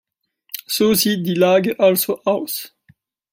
So 0.65 0.95
sieht 0.95 1.27
die 1.27 1.35
Lage 1.35 1.79
also 1.79 2.23
aus. 2.23 2.73